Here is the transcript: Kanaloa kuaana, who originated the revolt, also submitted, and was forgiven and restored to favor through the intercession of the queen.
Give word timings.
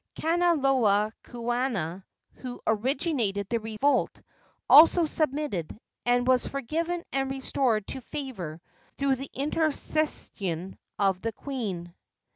Kanaloa 0.15 1.11
kuaana, 1.23 2.03
who 2.37 2.59
originated 2.65 3.45
the 3.49 3.59
revolt, 3.59 4.09
also 4.67 5.05
submitted, 5.05 5.77
and 6.07 6.25
was 6.27 6.47
forgiven 6.47 7.03
and 7.13 7.29
restored 7.29 7.85
to 7.85 8.01
favor 8.01 8.59
through 8.97 9.17
the 9.17 9.29
intercession 9.31 10.75
of 10.97 11.21
the 11.21 11.31
queen. 11.31 11.93